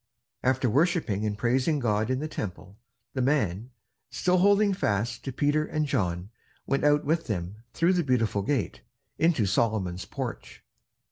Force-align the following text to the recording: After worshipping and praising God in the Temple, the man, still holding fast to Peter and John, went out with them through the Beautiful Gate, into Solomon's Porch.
After 0.41 0.67
worshipping 0.67 1.27
and 1.27 1.37
praising 1.37 1.77
God 1.77 2.09
in 2.09 2.17
the 2.17 2.27
Temple, 2.27 2.79
the 3.13 3.21
man, 3.21 3.69
still 4.09 4.39
holding 4.39 4.73
fast 4.73 5.23
to 5.25 5.31
Peter 5.31 5.63
and 5.63 5.85
John, 5.85 6.31
went 6.65 6.83
out 6.83 7.05
with 7.05 7.27
them 7.27 7.57
through 7.73 7.93
the 7.93 8.03
Beautiful 8.03 8.41
Gate, 8.41 8.81
into 9.19 9.45
Solomon's 9.45 10.05
Porch. 10.05 10.63